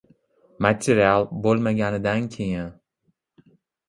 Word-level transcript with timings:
Material 0.65 1.19
bo‘lma- 1.43 1.73
ganidan 1.79 2.25
keyin. 2.37 2.73